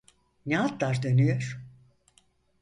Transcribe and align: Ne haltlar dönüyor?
Ne 0.45 0.55
haltlar 0.57 1.01
dönüyor? 1.03 1.61